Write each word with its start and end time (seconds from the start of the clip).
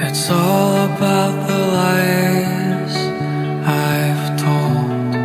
It's 0.00 0.30
all 0.30 0.86
about 0.86 1.48
the 1.48 1.58
lies 1.58 2.96
I've 3.66 4.38
told. 4.38 5.16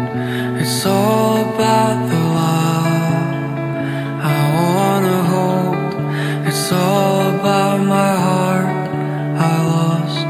It's 0.60 0.86
all 0.86 1.42
about 1.54 2.10
the 2.10 2.20
love 2.40 2.88
I 4.26 4.40
wanna 4.78 5.20
hold. 5.34 5.94
It's 6.48 6.72
all 6.72 7.22
about 7.36 7.82
my 7.82 8.14
heart 8.26 8.90
I 9.50 9.54
lost 9.76 10.26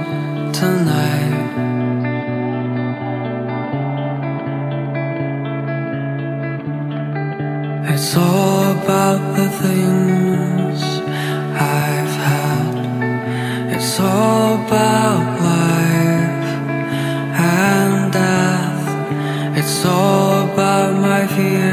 tonight. 0.59 1.43
It's 7.93 8.17
all 8.17 8.71
about 8.77 9.21
the 9.37 9.49
things 9.61 10.22
about 14.73 15.39
life 15.39 16.49
and 17.37 18.11
death. 18.11 19.57
It's 19.59 19.85
all 19.85 20.49
about 20.49 20.99
my 20.99 21.27
fears 21.27 21.72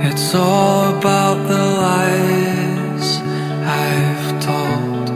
It's 0.00 0.32
all 0.32 0.96
about 0.96 1.48
the 1.48 1.58
lies 1.58 3.18
I've 3.66 4.40
told. 4.40 5.10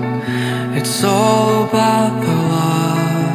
It's 0.77 1.05
all 1.05 1.65
about 1.69 2.21
the 2.21 2.35
love 2.55 3.33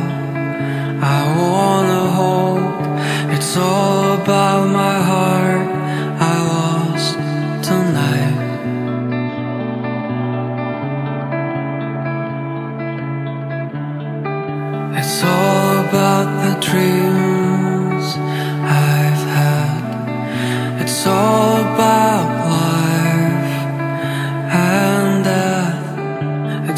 I 1.01 1.21
wanna 1.39 2.03
hold. 2.19 3.31
It's 3.33 3.55
all 3.55 4.15
about 4.21 4.67
my 4.67 4.99
heart 5.11 5.67
I 6.19 6.35
lost 6.53 7.13
tonight. 7.67 8.37
It's 14.99 15.23
all 15.23 15.79
about 15.87 16.27
the 16.43 16.59
dream. 16.59 17.26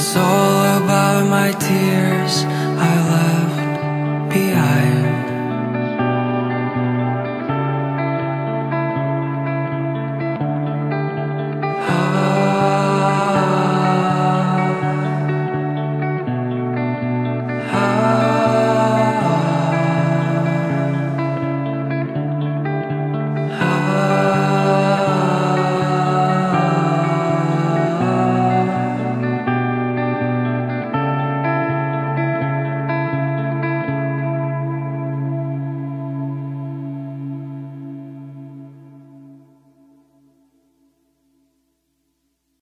It's 0.09 0.17
all 0.17 0.65
about 0.81 1.29
my 1.29 1.51
tears. 1.51 2.43
I 2.43 2.88